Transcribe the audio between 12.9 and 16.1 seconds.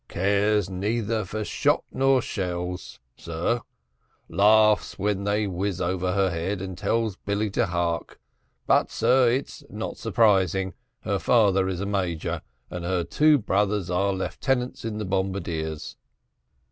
two brothers are lieutenants in the bombardiers."